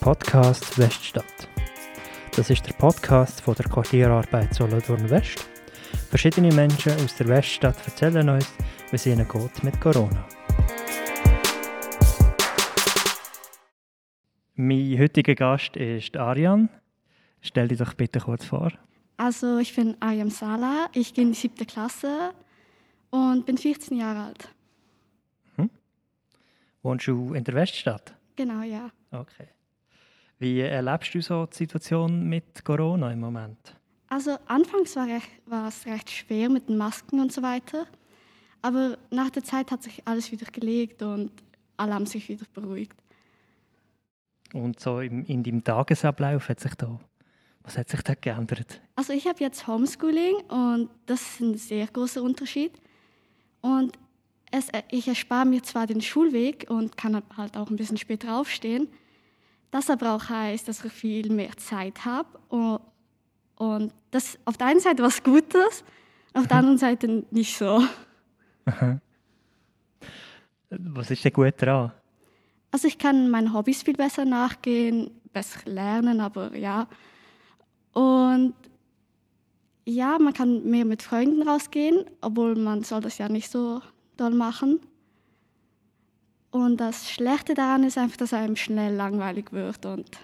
[0.00, 1.48] Podcast Weststadt.
[2.36, 5.44] Das ist der Podcast von der Quartierarbeit Solothurn West.
[6.08, 8.52] Verschiedene Menschen aus der Weststadt erzählen uns,
[8.90, 10.24] wie es ihnen geht mit Corona.
[14.54, 16.68] Mein heutiger Gast ist Arian.
[17.40, 18.72] Stell dich doch bitte kurz vor.
[19.16, 22.32] Also ich bin Ariam Sala, ich gehe in die siebte Klasse
[23.10, 24.48] und bin 14 Jahre alt.
[25.56, 25.70] Hm?
[26.82, 28.14] Wohnst du in der Weststadt?
[28.36, 28.90] Genau, ja.
[29.10, 29.48] Okay.
[30.38, 33.74] Wie erlebst du so die Situation mit Corona im Moment?
[34.08, 37.86] Also anfangs war, recht, war es recht schwer mit den Masken und so weiter.
[38.62, 41.32] Aber nach der Zeit hat sich alles wieder gelegt und
[41.76, 42.96] alle haben sich wieder beruhigt.
[44.54, 46.98] Und so in, in deinem Tagesablauf hat sich da,
[47.62, 48.80] was hat sich da geändert?
[48.96, 52.72] Also ich habe jetzt Homeschooling und das ist ein sehr großer Unterschied.
[53.60, 53.98] Und
[54.50, 58.88] es, ich erspare mir zwar den Schulweg und kann halt auch ein bisschen später aufstehen.
[59.70, 62.38] Das aber auch heißt, dass ich viel mehr Zeit habe.
[62.48, 62.80] Und,
[63.56, 65.84] und das auf der einen Seite was Gutes,
[66.34, 67.82] auf der anderen Seite nicht so.
[70.70, 71.92] Was ist denn gut daran?
[72.70, 76.86] Also ich kann meinen Hobbys viel besser nachgehen, besser lernen, aber ja.
[77.92, 78.54] Und
[79.86, 83.80] ja, man kann mehr mit Freunden rausgehen, obwohl man soll das ja nicht so
[84.18, 84.80] doll machen.
[86.50, 90.18] Und das Schlechte daran ist einfach, dass einem schnell langweilig wird und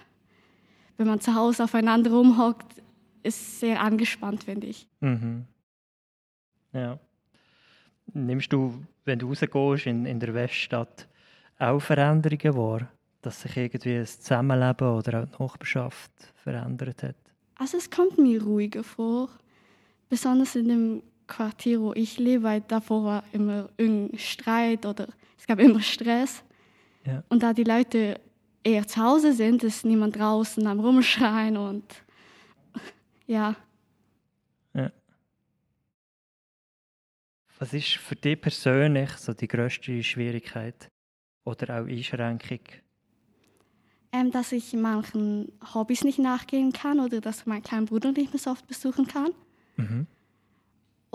[0.97, 2.81] wenn man zu Hause aufeinander rumhockt,
[3.23, 4.87] ist es sehr angespannt, finde ich.
[5.01, 5.45] Mhm.
[6.73, 6.99] Ja.
[8.13, 11.07] Nimmst du, wenn du rausgehst in, in der Weststadt,
[11.57, 12.87] auch Veränderungen wahr?
[13.21, 17.15] Dass sich irgendwie das Zusammenleben oder auch die Nachbarschaft verändert hat?
[17.55, 19.29] Also es kommt mir ruhiger vor.
[20.09, 25.47] Besonders in dem Quartier, wo ich lebe, weil davor war immer irgendein Streit oder es
[25.47, 26.43] gab immer Stress.
[27.05, 27.23] Ja.
[27.29, 28.19] Und da die Leute
[28.63, 31.83] eher zu Hause sind, ist niemand draußen am Rumschreien und
[33.27, 33.55] ja.
[34.73, 34.91] ja.
[37.59, 40.89] Was ist für dich persönlich so die größte Schwierigkeit
[41.43, 42.59] oder auch Einschränkung?
[44.11, 48.33] Ähm, dass ich manchen Hobbys nicht nachgehen kann oder dass ich meinen kleinen Bruder nicht
[48.33, 49.31] mehr so oft besuchen kann.
[49.75, 50.07] Mhm.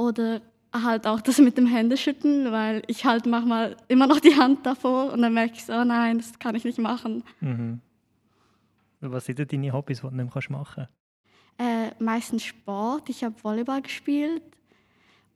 [0.01, 0.41] Oder
[0.73, 5.13] halt auch das mit dem Händeschütteln, weil ich halt manchmal immer noch die Hand davor
[5.13, 7.23] und dann merke ich so, oh nein, das kann ich nicht machen.
[7.41, 7.81] Mhm.
[9.01, 10.91] Was sind denn deine Hobbys, die du nicht mehr machen kannst?
[11.59, 13.11] Äh, meistens Sport.
[13.11, 14.43] Ich habe Volleyball gespielt,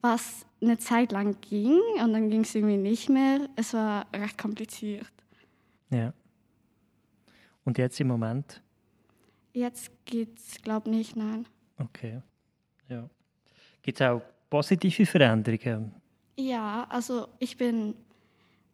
[0.00, 3.48] was eine Zeit lang ging und dann ging es irgendwie nicht mehr.
[3.56, 5.12] Es war recht kompliziert.
[5.90, 6.12] Ja.
[7.64, 8.62] Und jetzt im Moment?
[9.52, 11.46] Jetzt geht's, glaube ich, nicht, nein.
[11.76, 12.22] Okay.
[12.88, 13.08] Ja.
[13.82, 15.94] Gibt es auch positive Veränderungen?
[16.36, 17.94] Ja, also ich bin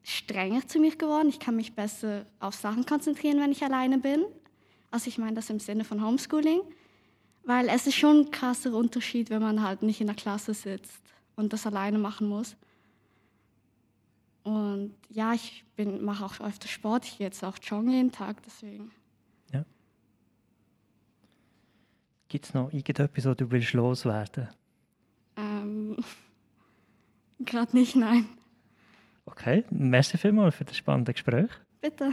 [0.03, 1.29] strenger zu mir geworden.
[1.29, 4.25] Ich kann mich besser auf Sachen konzentrieren, wenn ich alleine bin.
[4.91, 6.61] Also ich meine das im Sinne von Homeschooling.
[7.45, 11.03] Weil es ist schon ein krasser Unterschied, wenn man halt nicht in der Klasse sitzt
[11.37, 12.57] und das alleine machen muss.
[14.43, 17.05] Und ja, ich bin, mache auch öfter Sport.
[17.07, 18.91] Ich gehe jetzt auch joggen jeden Tag, deswegen.
[19.53, 19.65] Ja.
[22.29, 24.49] Gibt es noch irgendetwas, was du willst loswerden
[27.41, 28.27] Gerade nicht, nein.
[29.25, 31.51] Okay, merci vielmals für das spannende Gespräch.
[31.81, 32.13] Bitte.